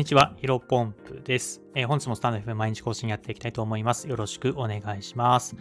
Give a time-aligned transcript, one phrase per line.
[0.00, 1.60] んにちは、ヒロポンプです。
[1.74, 4.08] えー、本日もスタンド FM 毎日更新やっていきたいと思います。
[4.08, 5.56] よろしくお願いします。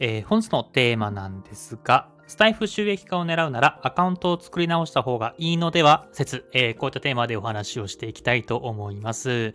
[0.00, 9.54] えー、本日のテーマなんですが、スタイフ収益化を狙うならアカウントを作り直した方がいいのでは説、えー、こういったテーマでお話をしていきたいと思います。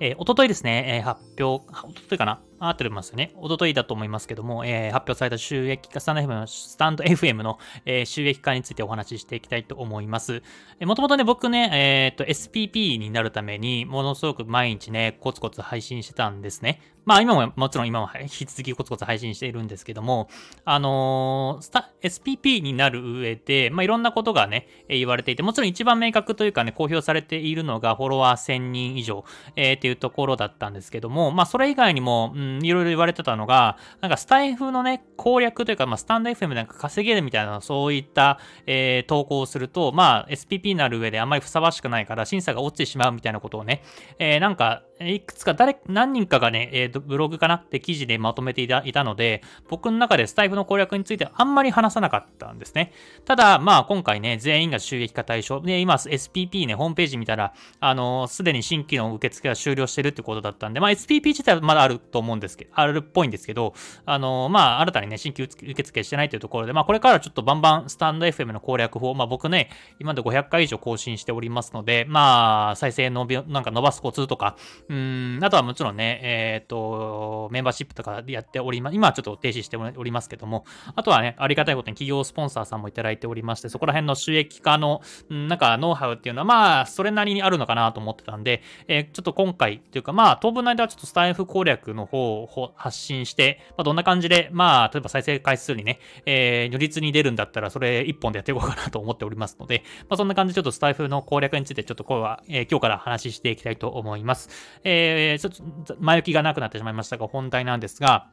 [0.00, 3.32] えー、おとといですね、え、発表、おとといかな合ってますよね。
[3.36, 10.42] おとといだと思いますけども、えー、発表された収益化、スタンド FM のスタンド FM の、えー、収益化についてお話ししていきたいと思います。
[10.80, 16.80] もともとね、僕ね、えっ、と、SPP になるために、ものすごく毎日ね、コツコツ配信してたんですね。
[17.04, 20.28] まあ今も、もちろん今も引き続きコツコツ配信しているんですけども、
[20.64, 29.24] あのー、SPP になる上で、まあいろんなことがね、言われていて、もちろん一番明確というかね、公表されているのがフォロワー1000人以上、
[29.56, 43.82] えー、っていうところだったんですけども、まあそれ以外にも、うん、いろいろ言われてたのが、なんかスタイフのね、攻略というか、まあスタンド FM なんか稼げるみたいな、そういった、えー、投稿をすると、まあ SPP になる上であんまりふさわしくないから、審査が落ちてしまうみたいなことをね、
[44.18, 52.92] えー、なんか、いくつか誰、何人かがね、えっー、ブログかなって記事でまとめていたいたので、僕の中でスタイフの攻略についてはあんまり話さなかったんですね。
[53.24, 55.60] ただ、まあ今回ね、全員が収益化対象。
[55.60, 74.56] で、今 SPP ね、ホームページ見たら、あのすでに新規の受付が終了してるってことだったんで、まあ SPP 自体はまだあると思うんですけど、あるっぽいんですけど、あのまあ新たにね、新規受付してないというところで、まあこれからちょっとバンバンスタンド FM の攻略法、まあ僕ね、今まで500回以上更新しておりますので、まあ再生伸び、なんか伸ばすコツとか、
[74.92, 78.94] うん、あとはもちろんね、えっ、ー、と、メンバーシップとかでやっております。
[78.94, 104.50] 今はちょっと停止しておりますけども、あとはね、ありがたいことに企業スポンサーさんもいただいておりまして、そこら辺の収益化の、なんかノウハウっていうのは、まあ、それなりにあるのかなと思ってたんで、えー、ちょっと今回っていうか、まあ、当分の間はちょっとスタイフ攻略の方を発信して、まあ、どんな感じで、まあ、例えば再生回数にね、えー、如実に出るんだったら、それ一本でやっていこうかなと思っておりますので、まあ、そんな感じでちょっとスタイフの攻略について、ちょっとこれは、えー、今日から話していきたいと思います。
[104.84, 108.30] えー、ちょっと、前置きがなくなってしまいましたが、本題なんですが、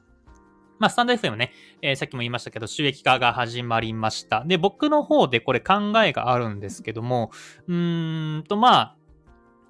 [0.80, 1.52] まあ、スタンド FM ね、
[1.82, 4.44] えー、さっきも言いましたけど、収益化が始まりました。
[4.46, 7.32] で、僕の方でこれ考えがあるんですけども、
[7.68, 8.96] うーんと、まあ、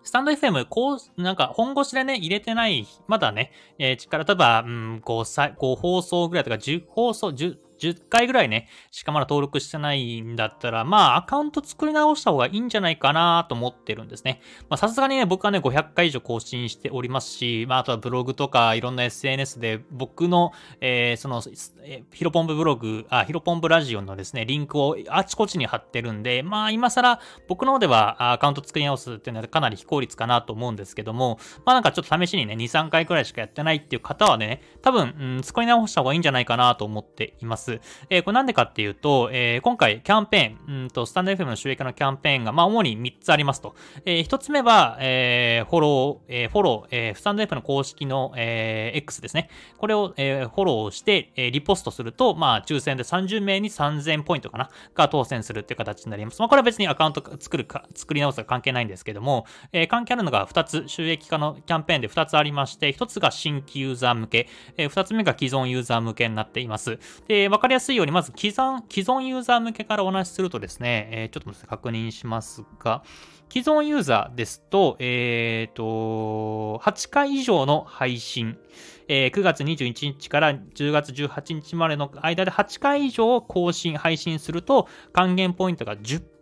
[0.03, 14.41] スタンド FM、こう、なんか本腰でね、入れてない、まだね、えー、力、例えば、うん、5, 5放送ぐらいとか10放送、10、10回ぐらいね、しかまだ登録してないんだったら、まあ、アカウント作り直した方がいいんじゃないかなと思ってるんですね。
[14.69, 20.51] まあ、さすがにね、僕はね、500回以上更新しておりますし、まあ、あとはブログとかいろんな SNS で僕の、
[20.81, 21.41] えー、その、
[21.83, 37.68] えー、ヒロポンブブログ、あ、ヒロポンブラジオのですね、リンクをあちこちに貼ってるんで、まあ、今更僕の方ではアカウント作り直すっていうのはかなり非効率かなと思うんですけども、まあ、なんかちょっと試しにね、2、3回くらいしかやってないっていう方はね、多分、うん、作り直した方がいいんじゃないかなと思っています。。
[38.09, 43.75] えー、これなんでかっていうと、えー、今回キャンペーン、うんと、スタンド FM の収益化のキャンペーンが、まあ、主に3つありますと。
[44.05, 49.49] えー、1つ目は、えー、フォロー、えー、フォロー、えー、スタンド FM の公式の、えー、X ですね。
[49.77, 56.39] これを、えー、フォローして、えー、リポストすると、まあ、抽選で30名に3000ポイントかな、が当選するっていう形になります。
[56.39, 64.47] まあ、これは別にアカウント作るか、作り直すか関係ないんですけども、えー、関係あるのが2つ、収益化のキャンペーンで2つありまして、1つが新規ユーザー向け、
[64.77, 66.99] えー、2つ目が既存ユーザー向けになっています。
[67.27, 73.03] で、わかりやすいように、まず既存、既存ユーザー向けからお話しするとですね、えー、ちょっと確認しますが、
[73.49, 78.57] 既存ユーザーですと、え、ー、と、8回以上の配信、
[79.09, 86.38] えー、9月21日から10月18日までの間で8回以上更新、配信すると、還元ポイントが10%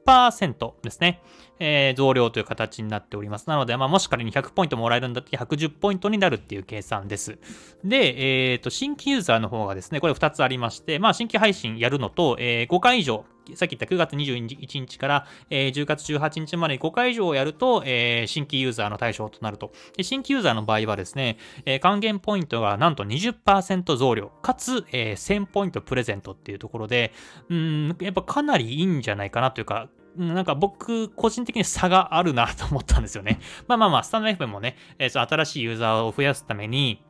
[0.84, 1.22] ですね。
[1.60, 3.48] えー、増量という形になっております。
[3.48, 7.38] なので、まあ、もし仮に100ポイントもらえるんだって110ポイントになるっていう計算です。
[7.84, 13.26] で、えっ、ー、と、新規ユーザーの方がですね、これ2つありまして、まあ、新規配信やるのと、えー、5回以上、
[13.56, 19.72] さっき言った9月21日から、えー、10月18日まで5回以上やると、えー、新規ユーザーの対象となると。
[19.96, 27.14] で新規ユーザーの場合はですね、えー、還元ポイントがなんと20%増量、かつ、えー、1000ポイントプレゼントっていうところで、
[27.50, 33.40] うん、やっぱかなりいいんじゃないかなというか、なんか僕、個人的に差があるなと思ったんですよね。
[33.68, 37.04] まあまあまあ、スタンド FM もね、えー、新しいユーザーを増やすために、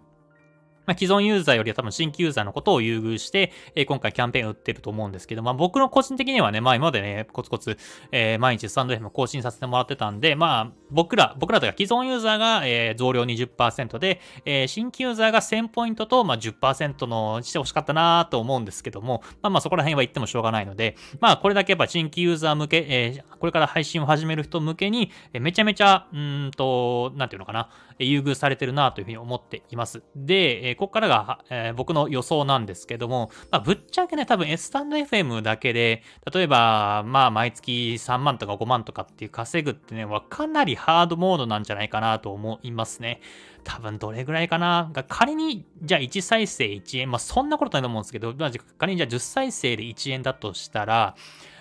[0.88, 7.78] まあ、既存ユーザーよりは多分新規ユーザーのことを優遇して、えー、今回キャンペーンを打ってると思うんですけど、まあ僕の個人的にはね、まあ今までね、コツコツ、
[8.12, 27.69] えー、毎日スタンド FM 更新させてもらってたんで、まあ僕ら、僕らというか既存ユーザーが、えー、増量20%で、えー、新規ユーザーが1000ポイントと、まあ10%のしてほしかったなと思うんですけども、まあまあそこら辺は言ってもしょうがないので、まあこれだけやっぱ新規ユーザー向け、えー、これから配信を始める人向けに、えー、めちゃめちゃ、うんと、なんていうのかな、
[28.00, 30.04] 優遇されてるなというふうに思っています。
[30.16, 36.03] で、えここからが、えー、僕の予想なんですけども、まあ、ぶっちゃけね、多分 S スタンド FM だけで、
[36.33, 43.21] 例えば、まあ、毎月3万とか5万とかっていう稼ぐってね、はかなりハードモードなんじゃないかなと思いますね。
[43.63, 44.91] 多分どれぐらいかな？
[45.09, 51.15] 仮に、じゃあ1再生1円、まあそんなことないと思うんですけど、まあ、仮にじゃあ10再生で1円だとしたら、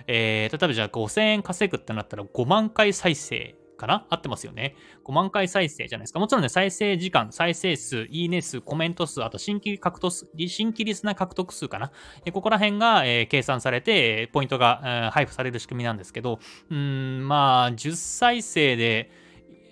[0.07, 4.07] えー、例えばじゃあ5000円稼ぐってなったら5万回再生かな？
[4.11, 4.75] 合ってますよね。
[5.05, 6.19] 5万回再生じゃないですか。
[6.19, 11.93] もちろんね、再生時間、再生数、いいね数、コメント数、あと新規獲得数、新規リスナー獲得数かな。
[12.25, 16.39] えここら辺が、えー、計算されて、ポイントが、えー、配布される仕組みなんですけど、
[16.71, 19.11] うん、まあ、10再生で、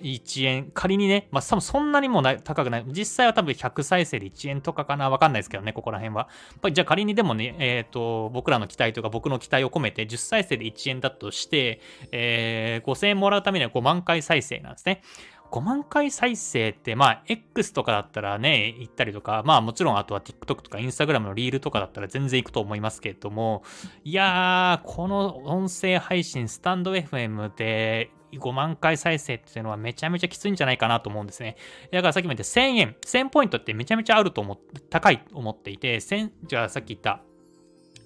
[0.04, 2.84] 1円、仮にね、まあ多分そんなにもな高くない。
[2.88, 6.28] 実際は多分100再生で1円とかかなわかんないですけどね、ここら辺は。
[6.50, 11.80] やっぱりじゃあ仮にでもね、えっ、ー、と、僕らの期待とか僕の期待を込めて10再生で1円だとして、
[12.12, 15.02] えー、5000円もらうためには5万回再生なんですね。
[15.54, 23.62] 5万回再生って、まあ、X とかだったらね、行ったりとか、まあもちろんあとは TikTok とか Instagram のリールとかだったら全然行くと思いますけれども、
[24.02, 31.56] いやー、この音声配信、スタンド FM で5万回再生っていうのはめちゃめちゃきついんじゃないかなと思うんですね。
[31.90, 37.22] だからさっきも言った1000円、1000ポイントってめちゃめちゃあると思って、高いと思っていて、1000、じゃあさっき言った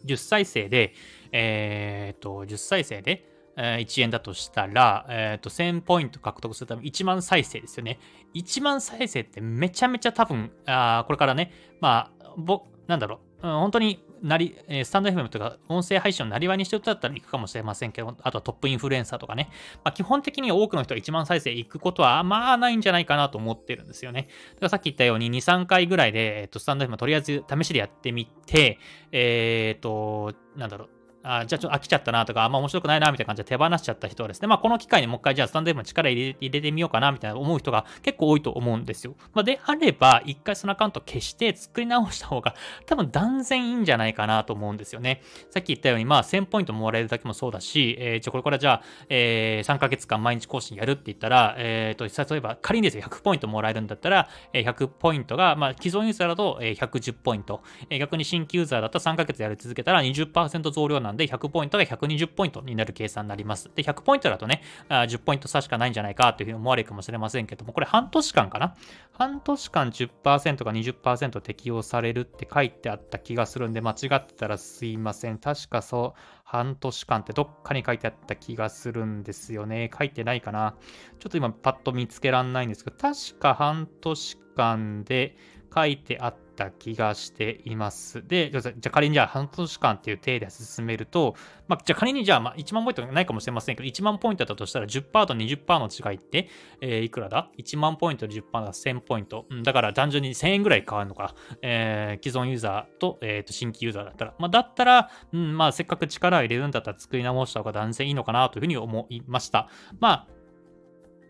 [0.07, 0.95] 10再生で、
[1.33, 3.25] えー、っと、10再生で、
[3.61, 7.99] え1円だとしたら、えっ、と、1000ポイント獲得するために1万再生ですよね。
[8.35, 19.51] 1万再生ってめちゃめちゃ多分、あこれからね、まあ、ぼ、なんだろう、うん、本当になり、えスタンド FM とか音声配信をなりわいにしてる人だったら行くかもしれませんけど、あとはトップインフルエンサーとかね。
[19.85, 24.23] まあ、基本的に多くの人が1万再生行くことはまあないんじゃないかなと思ってるんですよね。
[24.23, 24.33] だか
[24.63, 28.79] らさっき言ったように2、3回ぐらいで、えっと、スタンド FM とりあえず試しでやってみて、
[29.13, 30.91] えっ、と、なんだろう、
[31.23, 39.15] あじゃあちょっと飽きちゃったなとか、あんま面白くないなみたいな感じで手放しちゃった人はですね、まあこの機会にもう一回じゃあスタンド F の力入れてみようかなみたいな思う人が結構多いと思うんですよ。
[39.35, 42.55] まあ、であれば、一回そのアカウント消して作り直した方が
[42.87, 45.23] 多分断然いいんじゃないかなと思うんですよね。
[45.51, 63.71] さっき言ったように、まあ1000ポイントもらえるだけもそうだし、えー、じゃあこれからじゃあ、えー、3ヶ月間毎日更新やるって言ったら、えー、と、例えば仮にですよ、100ポイントもらえるんだったら、100ポイントが、まあ既存ユーザーだと110ポイント、え逆に新規ユーザーだったら3ヶ月やり続けたら20%増量ななんで100ポイントが120ポイントになる計算になります。
[63.75, 68.75] で、100ポイントだとね、10ポイント差しかないんじゃないかというふうに思われるかもしれませんけども、これ半年間かな？
[69.13, 75.39] 半年間10%か20%適用されるって書いてあった気がするんで、間違ってたらすいません。
[75.39, 76.21] 確かそう、
[76.51, 79.91] 半年間ってどっかに書いてあった気がするんですよね。
[79.97, 80.77] 書いてないかな。
[81.19, 85.37] ちょっと今パッと見つけらんないんですけど、確か半年間で
[85.75, 88.27] 書いてあった気がしています。
[88.27, 91.35] で、じゃあ仮にじゃあ半年間っていう体で進めると、
[91.69, 96.49] まあ、じゃあ仮にじゃあまあ1万ポイントないかもしれませんけど、1万ポイントだとしたら10%と20%の違いって、
[96.81, 99.47] えー、いくらだ ?1 万ポイントで10%が1000ポイント。
[99.63, 101.35] だから単純に1000円ぐらい変わるのか。
[101.63, 104.35] えー、既存ユーザーと,、えー、と新規ユーザーだったら。
[104.39, 109.69] まあ、だったら、うん、まあせっかく力入れるんだったら作り直した方が断然いいのかなというふうに思いました。
[110.01, 110.27] まあ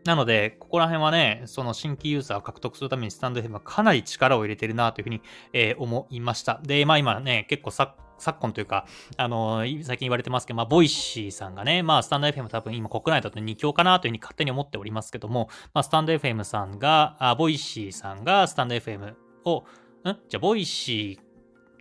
[0.05, 5.21] なので、ここら辺はね、その新規ユーザーを獲得するためにスタンド FM はかなり力を入れてるなというふうに、
[5.53, 6.61] えー、思いました。
[6.63, 7.95] で、まあ今ね、結構昨
[8.41, 19.15] 今というか、あのー、最近言われてますけど、まあ、 Voicy さんがね、まあ、スタンド FM 多分今国内だと2強かなというふうに勝手に思っておりますけども、まあ、スタンド FM さんが、あ Voicy さんがスタンド FM
[19.45, 19.65] を、ん？
[20.05, 21.28] じゃあ、 Voicy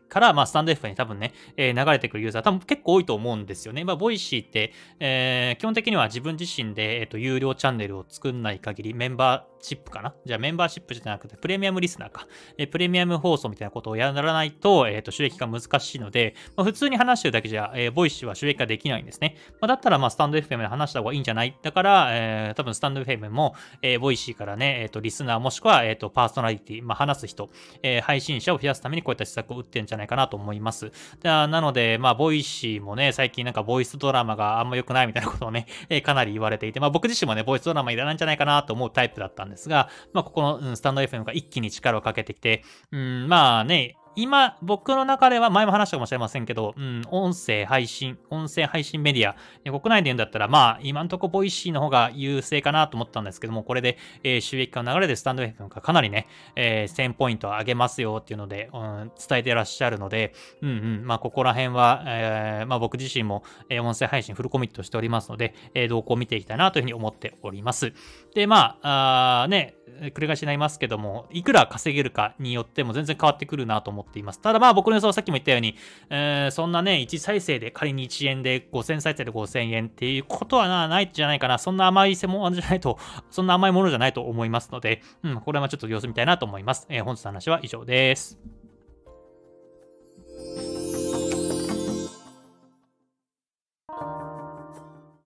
[0.07, 3.83] から、まあ、スタンド F に多分ね、えー、流れてくるユーザー多分結構多いと思うんですよね。
[3.83, 10.13] まあ、 Voicy って、えー、基本的には自分自身で、えっ、ー、と、有料チャンネルを作んない限り、メンバーシップかな？
[10.25, 12.27] じゃあメンバーシップじゃなくて、プレミアムリスナーか。
[12.57, 19.35] えー、プレミアム放送みたいなことをやらないと、えっ、ー、と、収益が難しいので、まあ、普通に話してるだけじゃ、えー、 Voicy は収益ができないんですね。
[19.59, 21.57] まあ、だったら、まあ、スタンド FM で話した方がいいんじゃない？
[21.61, 27.49] だから、えー、多分スタンド FM も、えー、 Voicy からね、えっ、ー、と、リスナーもしくは、えっ、ー、と、パーソナリティ、まあ、話す人、
[27.83, 30.91] えー、配信者を増やすためにこういった施策を打ってるんじゃないかなと思います。。
[31.21, 49.35] じゃあなので、まあ、 Voicy もね、最近なんかボイスドラマがあんま良くないみたいなことをね、えー、かなり言われていて、まあ、僕自身もね、ボイスドラマいらないんじゃないかなと思うタイプだったんですが、まあ、ここの、スタンド FM が一気に力をかけてきて、うん、まあね、今、僕の中では、前も話したかもしれませんけど、うん、音声配信、音声配信メディア、
[49.79, 60.33] 国内で言うんだったら、まあ、今んとこ Voicy の方が優勢かなと思ったんですけども、これで、えー、収益化の流れでスタンド FM がかなりね、えー、1000ポイント上げますよっていうので、うん、伝えてらっしゃるので、
[60.63, 67.93] うんうん、まあ、ここら辺は、えー、まあ、僕自身も、えー、音声配信フルコミットしておりますので、えー、動向を見ていきたいなというふうに思っております。
[68.33, 69.75] で、まあ、あね、
[70.13, 74.39] 繰り返しになりますけども、いくら稼げるかによっても全然変わってくるなと思ってっています。
[74.39, 75.75] ただまあ僕の予想はさっきも言ったように、
[76.09, 81.57] えー、そんなね、1再生で仮に1円で5000再生で5000円っていうことはなないんじゃないかな。
[81.57, 82.97] そんな甘い専門じゃないと、
[83.29, 86.87] そんな甘いものじゃないと思いますので、うん、これはちょっと様子見たいなと思います。
[86.89, 88.56] えー、本日の話は以上です。